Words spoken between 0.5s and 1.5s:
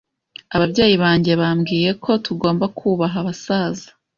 Ababyeyi banjye